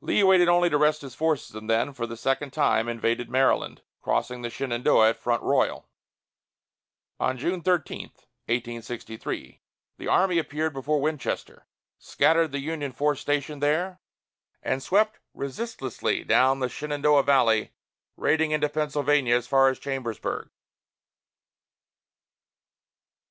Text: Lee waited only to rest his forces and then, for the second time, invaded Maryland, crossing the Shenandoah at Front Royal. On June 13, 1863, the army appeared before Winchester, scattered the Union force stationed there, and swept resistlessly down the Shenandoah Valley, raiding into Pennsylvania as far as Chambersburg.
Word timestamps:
Lee 0.00 0.22
waited 0.22 0.48
only 0.48 0.70
to 0.70 0.78
rest 0.78 1.02
his 1.02 1.14
forces 1.14 1.54
and 1.54 1.68
then, 1.68 1.92
for 1.92 2.06
the 2.06 2.16
second 2.16 2.54
time, 2.54 2.88
invaded 2.88 3.28
Maryland, 3.28 3.82
crossing 4.00 4.40
the 4.40 4.48
Shenandoah 4.48 5.10
at 5.10 5.18
Front 5.18 5.42
Royal. 5.42 5.86
On 7.20 7.36
June 7.36 7.60
13, 7.60 8.04
1863, 8.46 9.60
the 9.98 10.08
army 10.08 10.38
appeared 10.38 10.72
before 10.72 11.02
Winchester, 11.02 11.66
scattered 11.98 12.50
the 12.52 12.60
Union 12.60 12.92
force 12.92 13.20
stationed 13.20 13.62
there, 13.62 14.00
and 14.62 14.82
swept 14.82 15.20
resistlessly 15.34 16.24
down 16.24 16.60
the 16.60 16.70
Shenandoah 16.70 17.24
Valley, 17.24 17.74
raiding 18.16 18.52
into 18.52 18.70
Pennsylvania 18.70 19.36
as 19.36 19.46
far 19.46 19.68
as 19.68 19.78
Chambersburg. 19.78 20.48